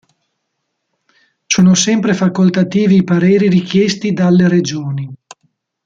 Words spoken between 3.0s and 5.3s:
pareri richiesti dalle Regioni.